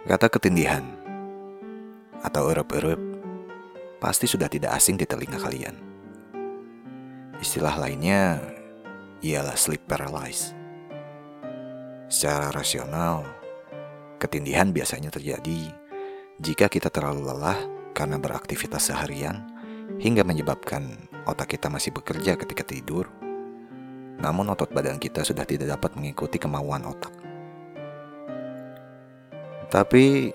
Kata 0.00 0.32
ketindihan 0.32 0.80
atau 2.24 2.48
erup-erup 2.48 2.96
pasti 4.00 4.24
sudah 4.24 4.48
tidak 4.48 4.72
asing 4.72 4.96
di 4.96 5.04
telinga 5.04 5.36
kalian. 5.36 5.76
Istilah 7.36 7.76
lainnya 7.76 8.40
ialah 9.20 9.52
sleep 9.60 9.84
paralysis. 9.84 10.56
Secara 12.08 12.48
rasional, 12.48 13.28
ketindihan 14.16 14.72
biasanya 14.72 15.12
terjadi 15.12 15.68
jika 16.40 16.72
kita 16.72 16.88
terlalu 16.88 17.28
lelah 17.28 17.60
karena 17.92 18.16
beraktivitas 18.16 18.88
seharian 18.88 19.52
hingga 20.00 20.24
menyebabkan 20.24 20.96
otak 21.28 21.60
kita 21.60 21.68
masih 21.68 21.92
bekerja 21.92 22.40
ketika 22.40 22.64
tidur, 22.64 23.04
namun 24.16 24.48
otot 24.48 24.72
badan 24.72 24.96
kita 24.96 25.28
sudah 25.28 25.44
tidak 25.44 25.76
dapat 25.76 25.92
mengikuti 25.92 26.40
kemauan 26.40 26.88
otak. 26.88 27.19
Tapi, 29.70 30.34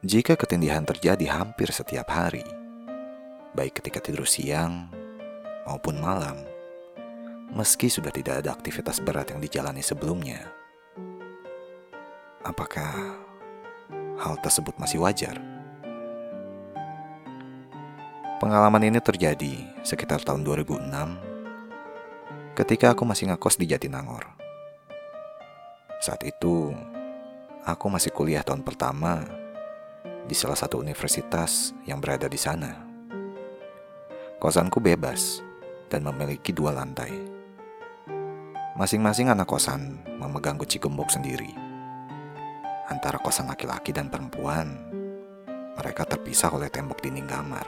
jika 0.00 0.32
ketindihan 0.32 0.80
terjadi 0.80 1.28
hampir 1.28 1.68
setiap 1.68 2.08
hari, 2.08 2.40
baik 3.52 3.84
ketika 3.84 4.00
tidur 4.00 4.24
siang 4.24 4.88
maupun 5.68 6.00
malam, 6.00 6.40
meski 7.52 7.92
sudah 7.92 8.08
tidak 8.08 8.40
ada 8.40 8.56
aktivitas 8.56 8.96
berat 9.04 9.36
yang 9.36 9.44
dijalani 9.44 9.84
sebelumnya, 9.84 10.40
apakah 12.40 13.20
hal 14.16 14.40
tersebut 14.40 14.72
masih 14.80 15.04
wajar? 15.04 15.36
Pengalaman 18.40 18.88
ini 18.88 19.04
terjadi 19.04 19.68
sekitar 19.84 20.24
tahun 20.24 20.48
2006 20.48 22.56
ketika 22.56 22.96
aku 22.96 23.04
masih 23.04 23.28
ngekos 23.28 23.60
di 23.60 23.68
Jatinangor. 23.68 24.32
Saat 26.00 26.24
itu, 26.24 26.72
aku 27.62 27.86
masih 27.86 28.10
kuliah 28.10 28.42
tahun 28.42 28.66
pertama 28.66 29.22
di 30.26 30.34
salah 30.34 30.58
satu 30.58 30.82
universitas 30.82 31.70
yang 31.86 32.02
berada 32.02 32.26
di 32.26 32.38
sana. 32.38 32.74
Kosanku 34.42 34.82
bebas 34.82 35.38
dan 35.86 36.02
memiliki 36.02 36.50
dua 36.50 36.74
lantai. 36.74 37.14
Masing-masing 38.74 39.30
anak 39.30 39.46
kosan 39.46 40.02
memegang 40.18 40.58
kunci 40.58 40.82
gembok 40.82 41.14
sendiri. 41.14 41.54
Antara 42.90 43.22
kosan 43.22 43.46
laki-laki 43.46 43.94
dan 43.94 44.10
perempuan, 44.10 44.74
mereka 45.78 46.02
terpisah 46.02 46.50
oleh 46.50 46.66
tembok 46.66 46.98
dinding 46.98 47.28
kamar. 47.30 47.66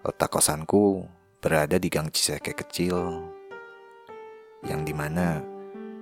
Letak 0.00 0.32
kosanku 0.32 1.04
berada 1.44 1.76
di 1.76 1.92
gang 1.92 2.08
Ciseke 2.08 2.56
kecil, 2.56 2.96
yang 4.64 4.88
di 4.88 4.96
mana 4.96 5.44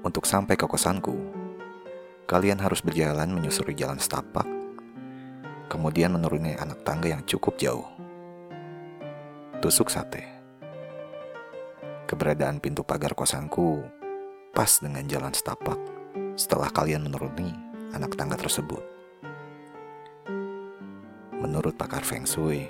untuk 0.07 0.23
sampai 0.23 0.55
ke 0.55 0.71
kosanku 0.71 1.46
Kalian 2.27 2.59
harus 2.59 2.83
berjalan 2.83 3.31
menyusuri 3.31 3.71
jalan 3.79 4.03
setapak, 4.03 4.43
kemudian 5.71 6.11
menuruni 6.11 6.59
anak 6.59 6.83
tangga 6.83 7.15
yang 7.15 7.23
cukup 7.23 7.55
jauh. 7.55 7.87
Tusuk 9.63 9.87
sate. 9.87 10.27
Keberadaan 12.11 12.59
pintu 12.59 12.83
pagar 12.83 13.15
kosanku 13.15 13.79
pas 14.51 14.67
dengan 14.83 15.07
jalan 15.07 15.31
setapak 15.31 15.79
setelah 16.35 16.67
kalian 16.75 17.07
menuruni 17.07 17.55
anak 17.95 18.19
tangga 18.19 18.35
tersebut. 18.35 18.83
Menurut 21.39 21.79
pakar 21.79 22.03
Feng 22.03 22.27
Shui, 22.27 22.67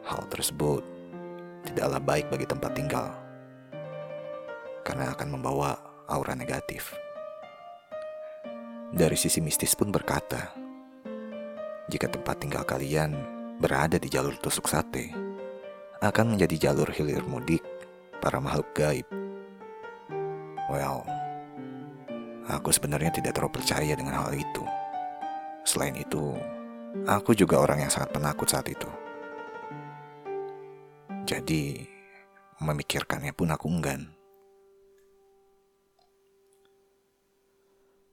hal 0.00 0.24
tersebut 0.32 0.80
tidaklah 1.68 2.00
baik 2.00 2.32
bagi 2.32 2.48
tempat 2.48 2.72
tinggal 2.72 3.12
karena 4.80 5.12
akan 5.12 5.28
membawa 5.28 5.76
aura 6.08 6.32
negatif. 6.32 6.96
Dari 8.94 9.18
sisi 9.18 9.42
mistis 9.42 9.74
pun 9.74 9.90
berkata, 9.90 10.54
jika 11.90 12.06
tempat 12.06 12.38
tinggal 12.38 12.62
kalian 12.62 13.18
berada 13.58 13.98
di 13.98 14.06
jalur 14.06 14.38
tusuk 14.38 14.70
sate, 14.70 15.10
akan 15.98 16.34
menjadi 16.34 16.70
jalur 16.70 16.86
hilir 16.94 17.26
mudik 17.26 17.62
para 18.22 18.38
makhluk 18.38 18.70
gaib. 18.78 19.06
Well, 20.70 21.02
aku 22.46 22.70
sebenarnya 22.70 23.10
tidak 23.14 23.34
terlalu 23.38 23.58
percaya 23.58 23.94
dengan 23.98 24.22
hal 24.22 24.34
itu. 24.34 24.62
Selain 25.66 25.94
itu, 25.98 26.38
aku 27.10 27.34
juga 27.34 27.58
orang 27.62 27.86
yang 27.86 27.92
sangat 27.92 28.14
penakut 28.14 28.46
saat 28.46 28.70
itu. 28.70 28.90
Jadi, 31.26 31.82
memikirkannya 32.62 33.34
pun 33.34 33.50
aku 33.50 33.66
enggan. 33.66 34.15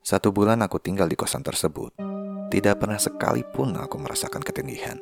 Satu 0.03 0.36
bulan 0.36 0.59
aku 0.59 0.84
tinggal 0.84 1.08
di 1.08 1.16
kosan 1.16 1.47
tersebut. 1.47 1.96
Tidak 2.52 2.75
pernah 2.75 3.00
sekalipun 3.00 3.80
aku 3.80 3.96
merasakan 4.03 4.44
ketindihan. 4.44 5.00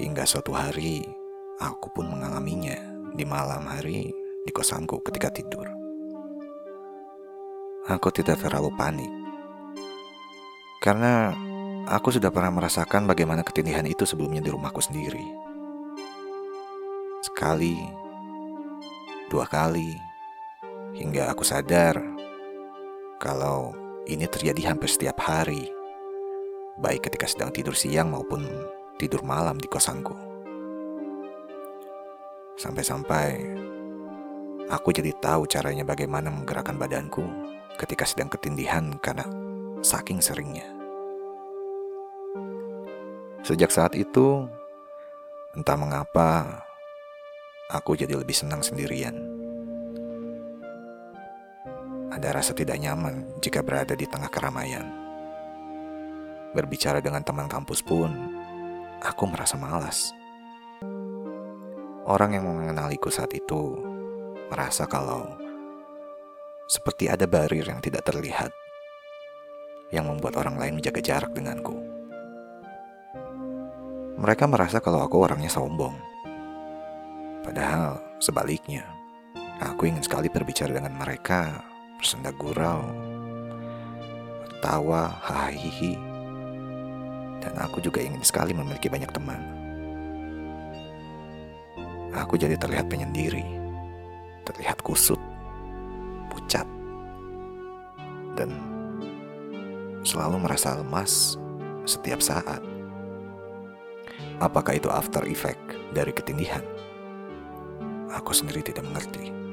Hingga 0.00 0.24
suatu 0.24 0.56
hari, 0.56 1.04
aku 1.60 1.92
pun 1.92 2.08
mengalaminya 2.08 2.80
di 3.12 3.28
malam 3.28 3.68
hari 3.68 4.08
di 4.48 4.52
kosanku 4.56 5.04
ketika 5.04 5.28
tidur. 5.28 5.68
Aku 7.84 8.08
tidak 8.08 8.40
terlalu 8.40 8.72
panik. 8.72 9.12
Karena 10.80 11.36
aku 11.84 12.08
sudah 12.08 12.32
pernah 12.32 12.56
merasakan 12.56 13.04
bagaimana 13.04 13.44
ketindihan 13.44 13.84
itu 13.84 14.08
sebelumnya 14.08 14.40
di 14.40 14.48
rumahku 14.48 14.80
sendiri. 14.80 15.28
Sekali, 17.20 17.76
dua 19.28 19.44
kali, 19.44 19.92
hingga 20.96 21.28
aku 21.36 21.44
sadar 21.44 22.13
kalau 23.24 23.72
ini 24.04 24.28
terjadi 24.28 24.68
hampir 24.68 24.92
setiap 24.92 25.16
hari, 25.24 25.72
baik 26.76 27.08
ketika 27.08 27.24
sedang 27.24 27.48
tidur 27.48 27.72
siang 27.72 28.12
maupun 28.12 28.44
tidur 29.00 29.24
malam 29.24 29.56
di 29.56 29.64
kosanku. 29.64 30.12
Sampai-sampai 32.60 33.56
aku 34.68 34.92
jadi 34.92 35.16
tahu 35.24 35.48
caranya 35.48 35.88
bagaimana 35.88 36.28
menggerakkan 36.28 36.76
badanku 36.76 37.24
ketika 37.80 38.04
sedang 38.04 38.28
ketindihan 38.28 38.92
karena 39.00 39.24
saking 39.80 40.20
seringnya. 40.20 40.68
Sejak 43.40 43.72
saat 43.72 43.96
itu, 43.96 44.44
entah 45.56 45.80
mengapa, 45.80 46.60
aku 47.72 47.96
jadi 47.96 48.20
lebih 48.20 48.36
senang 48.36 48.60
sendirian 48.60 49.33
ada 52.14 52.30
rasa 52.30 52.54
tidak 52.54 52.78
nyaman 52.78 53.26
jika 53.42 53.58
berada 53.66 53.98
di 53.98 54.06
tengah 54.06 54.30
keramaian. 54.30 54.86
Berbicara 56.54 57.02
dengan 57.02 57.26
teman 57.26 57.50
kampus 57.50 57.82
pun, 57.82 58.14
aku 59.02 59.26
merasa 59.26 59.58
malas. 59.58 60.14
Orang 62.06 62.38
yang 62.38 62.46
mengenaliku 62.46 63.10
saat 63.10 63.34
itu 63.34 63.74
merasa 64.46 64.86
kalau 64.86 65.26
seperti 66.70 67.10
ada 67.10 67.26
barir 67.26 67.66
yang 67.66 67.82
tidak 67.82 68.06
terlihat 68.06 68.54
yang 69.90 70.06
membuat 70.06 70.38
orang 70.38 70.54
lain 70.54 70.78
menjaga 70.78 71.02
jarak 71.02 71.34
denganku. 71.34 71.74
Mereka 74.14 74.46
merasa 74.46 74.78
kalau 74.78 75.02
aku 75.02 75.18
orangnya 75.18 75.50
sombong. 75.50 75.98
Padahal 77.42 77.98
sebaliknya, 78.22 78.86
aku 79.58 79.90
ingin 79.90 80.06
sekali 80.06 80.30
berbicara 80.30 80.70
dengan 80.70 80.94
mereka 80.94 81.73
bersenda 82.04 82.36
gurau, 82.36 82.84
tawa, 84.60 85.08
hahihi, 85.24 85.96
dan 87.40 87.56
aku 87.56 87.80
juga 87.80 88.04
ingin 88.04 88.20
sekali 88.20 88.52
memiliki 88.52 88.92
banyak 88.92 89.08
teman. 89.08 89.40
Aku 92.12 92.36
jadi 92.36 92.60
terlihat 92.60 92.92
penyendiri, 92.92 93.40
terlihat 94.44 94.84
kusut, 94.84 95.16
pucat, 96.28 96.68
dan 98.36 98.52
selalu 100.04 100.44
merasa 100.44 100.76
lemas 100.76 101.40
setiap 101.88 102.20
saat. 102.20 102.60
Apakah 104.44 104.76
itu 104.76 104.92
after 104.92 105.24
effect 105.24 105.72
dari 105.96 106.12
ketindihan? 106.12 106.60
Aku 108.12 108.36
sendiri 108.36 108.60
tidak 108.60 108.84
mengerti. 108.92 109.43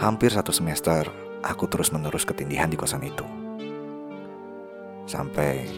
Hampir 0.00 0.32
satu 0.32 0.48
semester, 0.48 1.12
aku 1.44 1.68
terus-menerus 1.68 2.24
ketindihan 2.24 2.72
di 2.72 2.76
kosan 2.80 3.04
itu. 3.04 3.20
Sampai 5.04 5.68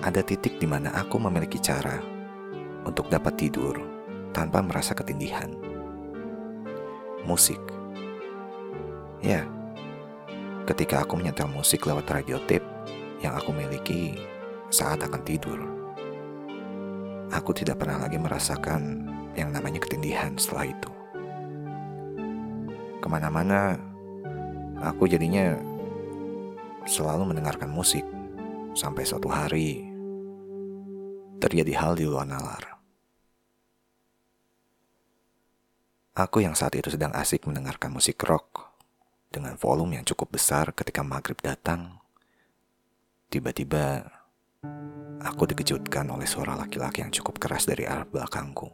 ada 0.00 0.24
titik 0.24 0.56
di 0.56 0.64
mana 0.64 0.96
aku 0.96 1.20
memiliki 1.20 1.60
cara 1.60 2.00
untuk 2.88 3.12
dapat 3.12 3.36
tidur 3.36 3.76
tanpa 4.32 4.64
merasa 4.64 4.96
ketindihan. 4.96 5.52
Musik. 7.28 7.60
Ya, 9.20 9.44
ketika 10.64 11.04
aku 11.04 11.20
menyetel 11.20 11.52
musik 11.52 11.84
lewat 11.84 12.08
radio 12.08 12.40
tape 12.48 12.64
yang 13.20 13.36
aku 13.36 13.52
miliki 13.52 14.16
saat 14.72 15.04
akan 15.04 15.20
tidur. 15.20 15.60
Aku 17.28 17.52
tidak 17.52 17.84
pernah 17.84 18.00
lagi 18.00 18.16
merasakan 18.16 19.04
yang 19.36 19.52
namanya 19.52 19.84
ketindihan 19.84 20.32
setelah 20.40 20.72
itu 20.72 20.95
ke 23.06 23.14
mana-mana 23.14 23.78
aku 24.82 25.06
jadinya 25.06 25.54
selalu 26.90 27.30
mendengarkan 27.30 27.70
musik 27.70 28.02
sampai 28.74 29.06
suatu 29.06 29.30
hari 29.30 29.86
terjadi 31.38 31.70
hal 31.78 31.94
di 31.94 32.02
luar 32.02 32.26
nalar. 32.26 32.82
Aku 36.18 36.42
yang 36.42 36.58
saat 36.58 36.74
itu 36.74 36.90
sedang 36.90 37.14
asik 37.14 37.46
mendengarkan 37.46 37.94
musik 37.94 38.18
rock 38.26 38.74
dengan 39.30 39.54
volume 39.54 40.02
yang 40.02 40.04
cukup 40.08 40.34
besar 40.34 40.74
ketika 40.74 41.06
maghrib 41.06 41.38
datang. 41.38 42.02
Tiba-tiba 43.30 44.02
aku 45.22 45.46
dikejutkan 45.46 46.10
oleh 46.10 46.26
suara 46.26 46.58
laki-laki 46.58 47.06
yang 47.06 47.14
cukup 47.14 47.38
keras 47.38 47.70
dari 47.70 47.86
arah 47.86 48.08
belakangku. 48.08 48.66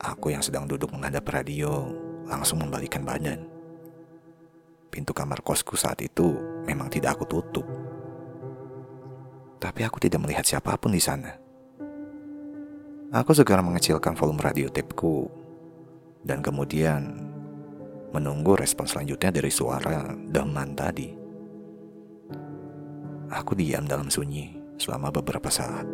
Aku 0.00 0.32
yang 0.32 0.40
sedang 0.40 0.64
duduk 0.64 0.88
menghadap 0.96 1.28
radio 1.28 1.92
langsung 2.24 2.64
membalikan 2.64 3.04
badan. 3.04 3.44
Pintu 4.88 5.12
kamar 5.12 5.44
kosku 5.44 5.76
saat 5.76 6.00
itu 6.00 6.40
memang 6.64 6.88
tidak 6.88 7.20
aku 7.20 7.28
tutup. 7.28 7.68
Tapi 9.60 9.84
aku 9.84 10.00
tidak 10.00 10.24
melihat 10.24 10.48
siapa 10.48 10.72
pun 10.80 10.96
di 10.96 11.02
sana. 11.04 11.36
Aku 13.12 13.36
segera 13.36 13.60
mengecilkan 13.60 14.16
volume 14.16 14.40
radio 14.40 14.72
tapeku 14.72 15.28
dan 16.24 16.40
kemudian 16.40 17.28
menunggu 18.16 18.56
respon 18.56 18.88
selanjutnya 18.88 19.36
dari 19.36 19.52
suara 19.52 20.16
deman 20.16 20.72
tadi. 20.72 21.12
Aku 23.30 23.52
diam 23.52 23.84
dalam 23.84 24.08
sunyi 24.08 24.56
selama 24.80 25.12
beberapa 25.12 25.52
saat. 25.52 25.84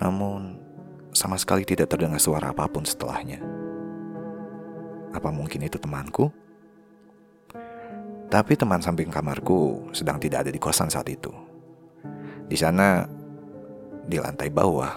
Namun, 0.00 0.63
sama 1.14 1.38
sekali 1.38 1.62
tidak 1.62 1.94
terdengar 1.94 2.18
suara 2.18 2.50
apa 2.50 2.66
pun 2.66 2.82
setelahnya. 2.82 3.38
Apa 5.14 5.30
mungkin 5.30 5.62
itu 5.62 5.78
temanku? 5.78 6.26
Tapi 8.26 8.58
teman 8.58 8.82
samping 8.82 9.14
kamarku 9.14 9.94
sedang 9.94 10.18
tidak 10.18 10.42
ada 10.42 10.50
di 10.50 10.58
kosan 10.58 10.90
saat 10.90 11.06
itu. 11.06 11.30
Di 12.50 12.58
sana, 12.58 13.06
di 14.10 14.18
lantai 14.18 14.50
bawah, 14.50 14.90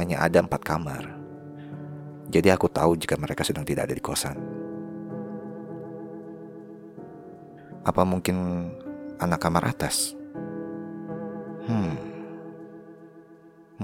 hanya 0.00 0.24
ada 0.24 0.40
empat 0.40 0.64
kamar. 0.64 1.04
Jadi 2.32 2.48
aku 2.48 2.64
tahu 2.72 2.96
jika 2.96 3.20
mereka 3.20 3.44
sedang 3.44 3.68
tidak 3.68 3.92
ada 3.92 3.94
di 3.96 4.00
kosan. 4.00 4.36
Apa 7.84 8.08
mungkin 8.08 8.68
anak 9.20 9.40
kamar 9.40 9.68
atas? 9.68 10.16
Hmm, 11.68 12.17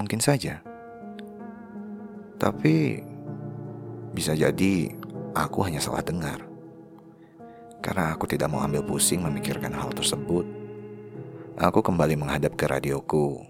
Mungkin 0.05 0.21
saja. 0.21 0.61
Tapi 2.37 3.01
bisa 4.13 4.37
jadi 4.37 4.93
aku 5.33 5.65
hanya 5.65 5.81
salah 5.81 6.05
dengar. 6.05 6.45
Karena 7.81 8.13
aku 8.13 8.29
tidak 8.29 8.53
mau 8.53 8.61
ambil 8.61 8.85
pusing 8.85 9.25
memikirkan 9.25 9.73
hal 9.73 9.89
tersebut. 9.97 10.45
Aku 11.57 11.81
kembali 11.81 12.21
menghadap 12.21 12.53
ke 12.53 12.69
radioku 12.69 13.49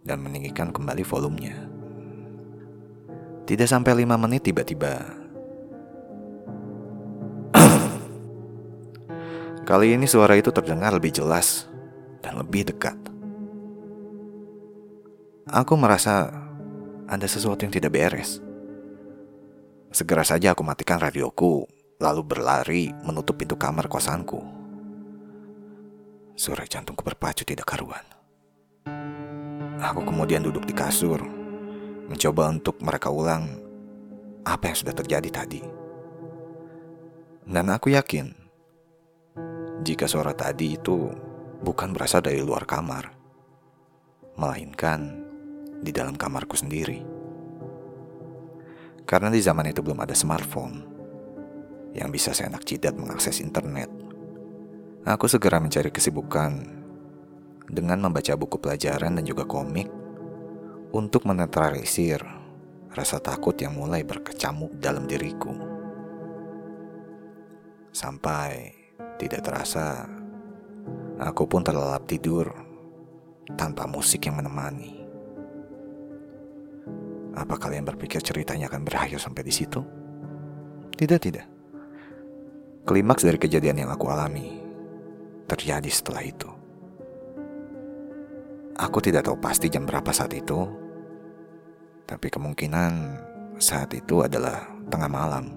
dan 0.00 0.24
meninggikan 0.24 0.72
kembali 0.72 1.04
volumenya. 1.04 1.68
Tidak 3.44 3.68
sampai 3.68 3.92
lima 4.00 4.16
menit 4.16 4.48
tiba-tiba. 4.48 5.04
Kali 9.68 10.00
ini 10.00 10.08
suara 10.08 10.32
itu 10.32 10.48
terdengar 10.48 10.96
lebih 10.96 11.12
jelas 11.12 11.68
dan 12.24 12.40
lebih 12.40 12.72
dekat. 12.72 13.09
Aku 15.50 15.74
merasa 15.74 16.30
ada 17.10 17.26
sesuatu 17.26 17.66
yang 17.66 17.74
tidak 17.74 17.90
beres. 17.90 18.38
Segera 19.90 20.22
saja 20.22 20.54
aku 20.54 20.62
matikan 20.62 21.02
radioku, 21.02 21.66
lalu 21.98 22.22
berlari 22.22 22.94
menutup 23.02 23.34
pintu 23.34 23.58
kamar 23.58 23.90
kosanku. 23.90 24.38
Suara 26.38 26.62
jantungku 26.62 27.02
berpacu 27.02 27.42
tidak 27.42 27.66
karuan. 27.66 28.06
Aku 29.82 30.06
kemudian 30.06 30.46
duduk 30.46 30.62
di 30.62 30.70
kasur, 30.70 31.18
mencoba 32.06 32.54
untuk 32.54 32.78
mereka 32.78 33.10
ulang 33.10 33.50
apa 34.46 34.70
yang 34.70 34.78
sudah 34.78 34.94
terjadi 34.94 35.34
tadi. 35.34 35.66
Dan 37.42 37.74
aku 37.74 37.90
yakin, 37.90 38.30
jika 39.82 40.06
suara 40.06 40.30
tadi 40.30 40.78
itu 40.78 41.10
bukan 41.58 41.90
berasal 41.90 42.22
dari 42.22 42.38
luar 42.38 42.62
kamar, 42.70 43.10
melainkan 44.38 45.19
di 45.80 45.90
dalam 45.90 46.14
kamarku 46.14 46.54
sendiri. 46.54 47.00
Karena 49.08 49.32
di 49.32 49.42
zaman 49.42 49.66
itu 49.72 49.82
belum 49.82 50.04
ada 50.04 50.14
smartphone 50.14 50.86
yang 51.96 52.14
bisa 52.14 52.30
seenak 52.30 52.62
jidat 52.62 52.94
mengakses 52.94 53.42
internet. 53.42 53.90
Aku 55.02 55.26
segera 55.26 55.58
mencari 55.58 55.90
kesibukan 55.90 56.52
dengan 57.66 57.98
membaca 57.98 58.36
buku 58.36 58.60
pelajaran 58.60 59.16
dan 59.18 59.24
juga 59.26 59.48
komik 59.48 59.88
untuk 60.92 61.26
menetralisir 61.26 62.20
rasa 62.90 63.22
takut 63.22 63.54
yang 63.58 63.74
mulai 63.74 64.02
berkecamuk 64.02 64.78
dalam 64.78 65.06
diriku. 65.06 65.54
Sampai 67.90 68.74
tidak 69.18 69.46
terasa, 69.46 70.06
aku 71.18 71.46
pun 71.46 71.62
terlelap 71.66 72.06
tidur 72.06 72.50
tanpa 73.58 73.86
musik 73.90 74.26
yang 74.26 74.38
menemani. 74.38 74.99
Apa 77.34 77.54
kalian 77.56 77.86
berpikir 77.86 78.18
ceritanya 78.22 78.66
akan 78.66 78.82
berakhir 78.82 79.22
sampai 79.22 79.46
di 79.46 79.54
situ? 79.54 79.80
Tidak, 80.94 81.20
tidak. 81.22 81.46
Klimaks 82.84 83.22
dari 83.22 83.38
kejadian 83.38 83.86
yang 83.86 83.90
aku 83.92 84.10
alami 84.10 84.58
terjadi 85.46 85.90
setelah 85.90 86.22
itu. 86.26 86.50
Aku 88.80 88.98
tidak 89.04 89.28
tahu 89.28 89.36
pasti 89.36 89.68
jam 89.68 89.84
berapa 89.84 90.08
saat 90.08 90.32
itu, 90.32 90.64
tapi 92.08 92.32
kemungkinan 92.32 92.92
saat 93.60 93.92
itu 93.92 94.24
adalah 94.24 94.72
tengah 94.88 95.10
malam. 95.10 95.52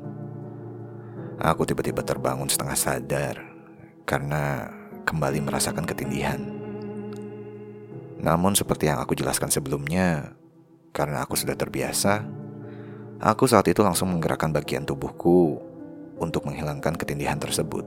Aku 1.39 1.63
tiba-tiba 1.63 2.03
terbangun 2.03 2.51
setengah 2.51 2.77
sadar 2.77 3.35
karena 4.03 4.69
kembali 5.07 5.39
merasakan 5.39 5.87
ketindihan. 5.87 6.39
Namun 8.19 8.55
seperti 8.55 8.87
yang 8.91 8.99
aku 8.99 9.15
jelaskan 9.15 9.51
sebelumnya, 9.51 10.35
karena 10.93 11.25
aku 11.25 11.33
sudah 11.33 11.57
terbiasa, 11.57 12.21
aku 13.17 13.49
saat 13.49 13.65
itu 13.65 13.81
langsung 13.81 14.13
menggerakkan 14.13 14.53
bagian 14.53 14.85
tubuhku 14.85 15.57
untuk 16.21 16.45
menghilangkan 16.45 16.93
ketindihan 16.93 17.41
tersebut. 17.41 17.81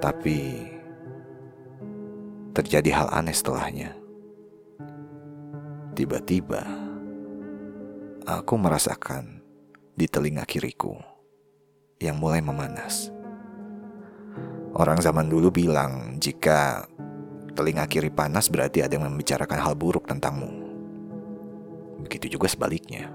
Tapi 0.00 0.64
terjadi 2.56 2.90
hal 3.04 3.08
aneh 3.12 3.36
setelahnya. 3.36 3.92
Tiba-tiba 5.94 6.64
aku 8.24 8.54
merasakan 8.56 9.44
di 9.94 10.08
telinga 10.08 10.48
kiriku 10.48 10.96
yang 12.00 12.16
mulai 12.16 12.40
memanas. 12.40 13.12
Orang 14.74 14.98
zaman 14.98 15.30
dulu 15.30 15.54
bilang 15.54 16.18
jika 16.18 16.82
telinga 17.54 17.86
kiri 17.86 18.10
panas 18.10 18.50
berarti 18.50 18.82
ada 18.82 18.98
yang 18.98 19.06
membicarakan 19.06 19.58
hal 19.62 19.74
buruk 19.78 20.10
tentangmu. 20.10 20.50
Begitu 22.04 22.36
juga 22.36 22.50
sebaliknya. 22.50 23.08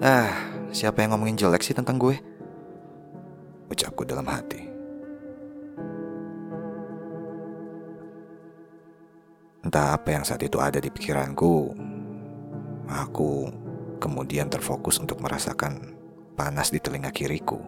Ah, 0.00 0.32
siapa 0.72 1.04
yang 1.04 1.16
ngomongin 1.16 1.36
jelek 1.36 1.62
sih 1.64 1.76
tentang 1.76 2.00
gue? 2.00 2.16
Ucapku 3.68 4.08
dalam 4.08 4.26
hati. 4.28 4.66
Entah 9.66 9.98
apa 9.98 10.14
yang 10.14 10.22
saat 10.22 10.40
itu 10.46 10.62
ada 10.62 10.78
di 10.78 10.94
pikiranku, 10.94 11.74
aku 12.86 13.50
kemudian 13.98 14.46
terfokus 14.46 15.02
untuk 15.02 15.18
merasakan 15.18 15.96
panas 16.38 16.70
di 16.70 16.78
telinga 16.78 17.10
kiriku. 17.10 17.58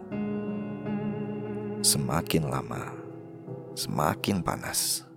Semakin 1.83 2.47
lama, 2.47 2.98
semakin 3.79 4.43
panas. 4.43 5.07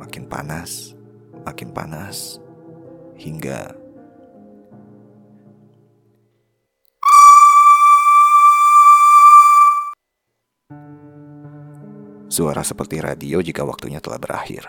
Makin 0.00 0.24
panas, 0.24 0.96
makin 1.44 1.68
panas, 1.76 2.40
hingga 3.20 3.76
suara 12.32 12.64
seperti 12.64 13.04
radio 13.04 13.44
jika 13.44 13.60
waktunya 13.60 14.00
telah 14.00 14.16
berakhir. 14.16 14.64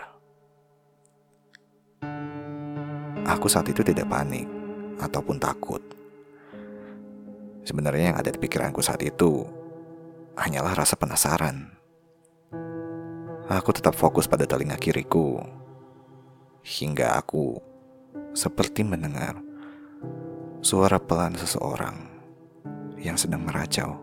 Aku 3.24 3.48
saat 3.48 3.72
itu 3.72 3.80
tidak 3.80 4.12
panik 4.12 4.44
ataupun 5.00 5.40
takut. 5.40 5.80
Sebenarnya 7.64 8.12
yang 8.12 8.18
ada 8.20 8.28
di 8.28 8.36
pikiranku 8.36 8.84
saat 8.84 9.00
itu 9.00 9.61
hanyalah 10.36 10.72
rasa 10.72 10.96
penasaran. 10.96 11.76
Aku 13.52 13.68
tetap 13.74 13.92
fokus 13.92 14.24
pada 14.24 14.48
telinga 14.48 14.80
kiriku 14.80 15.44
hingga 16.62 17.20
aku 17.20 17.60
seperti 18.32 18.86
mendengar 18.86 19.36
suara 20.64 20.96
pelan 20.96 21.36
seseorang 21.36 22.08
yang 22.96 23.18
sedang 23.18 23.44
meracau. 23.44 23.98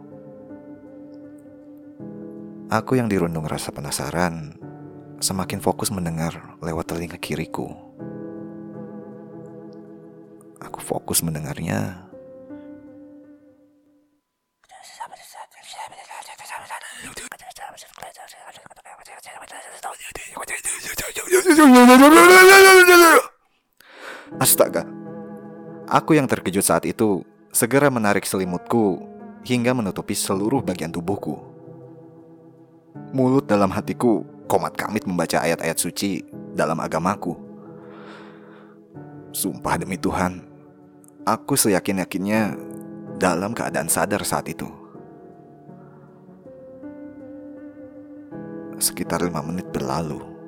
Aku 2.69 3.00
yang 3.00 3.09
dirundung 3.09 3.50
rasa 3.50 3.74
penasaran 3.74 4.53
semakin 5.17 5.57
fokus 5.57 5.89
mendengar 5.89 6.59
lewat 6.62 6.93
telinga 6.93 7.17
kiriku. 7.17 7.74
Aku 10.62 10.77
fokus 10.77 11.25
mendengarnya 11.25 12.08
Astaga. 24.39 24.87
Aku 25.89 26.15
yang 26.15 26.23
terkejut 26.23 26.63
saat 26.63 26.87
itu 26.87 27.27
segera 27.51 27.91
menarik 27.91 28.23
selimutku 28.23 29.03
hingga 29.43 29.75
menutupi 29.75 30.15
seluruh 30.15 30.63
bagian 30.63 30.93
tubuhku. 30.93 31.35
Mulut 33.11 33.43
dalam 33.43 33.67
hatiku 33.75 34.23
komat 34.47 34.79
kamit 34.79 35.03
membaca 35.03 35.43
ayat-ayat 35.43 35.75
suci 35.75 36.23
dalam 36.55 36.79
agamaku. 36.79 37.35
Sumpah 39.35 39.75
demi 39.75 39.99
Tuhan, 39.99 40.39
aku 41.27 41.59
seyakin-yakinnya 41.59 42.55
dalam 43.19 43.51
keadaan 43.51 43.91
sadar 43.91 44.23
saat 44.23 44.47
itu. 44.47 44.69
Sekitar 48.79 49.19
lima 49.27 49.43
menit 49.43 49.67
berlalu 49.75 50.38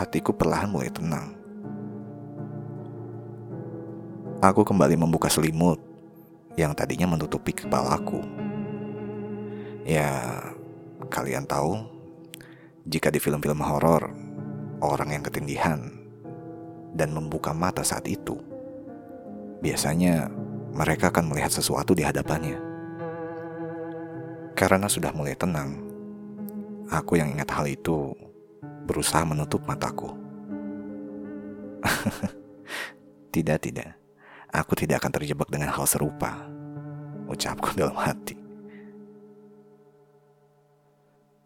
hatiku 0.00 0.32
perlahan 0.32 0.72
mulai 0.72 0.88
tenang. 0.88 1.36
Aku 4.40 4.64
kembali 4.64 4.96
membuka 4.96 5.28
selimut 5.28 5.76
yang 6.56 6.72
tadinya 6.72 7.04
menutupi 7.04 7.52
kepalaku. 7.52 8.24
Ya, 9.84 10.40
kalian 11.12 11.44
tahu, 11.44 11.84
jika 12.88 13.12
di 13.12 13.20
film-film 13.20 13.60
horor, 13.60 14.08
orang 14.80 15.12
yang 15.12 15.20
ketindihan 15.28 15.92
dan 16.96 17.12
membuka 17.12 17.52
mata 17.52 17.84
saat 17.84 18.08
itu, 18.08 18.40
biasanya 19.60 20.32
mereka 20.72 21.12
akan 21.12 21.28
melihat 21.28 21.52
sesuatu 21.52 21.92
di 21.92 22.08
hadapannya. 22.08 22.56
Karena 24.56 24.88
sudah 24.88 25.12
mulai 25.12 25.36
tenang, 25.36 25.76
aku 26.88 27.20
yang 27.20 27.36
ingat 27.36 27.52
hal 27.52 27.68
itu 27.68 28.16
berusaha 28.90 29.22
menutup 29.22 29.62
mataku. 29.70 30.10
tidak, 33.34 33.62
tidak. 33.62 33.94
Aku 34.50 34.74
tidak 34.74 34.98
akan 34.98 35.14
terjebak 35.14 35.46
dengan 35.46 35.70
hal 35.70 35.86
serupa. 35.86 36.42
Ucapku 37.30 37.70
dalam 37.78 37.94
hati. 37.94 38.34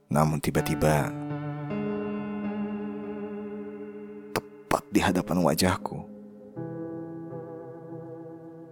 Namun 0.08 0.40
tiba-tiba 0.40 1.12
tepat 4.32 4.84
di 4.88 5.00
hadapan 5.04 5.44
wajahku, 5.44 6.00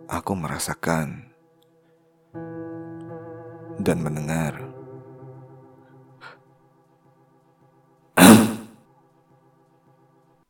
aku 0.09 0.33
merasakan 0.33 1.29
dan 3.83 3.99
mendengar 4.01 4.72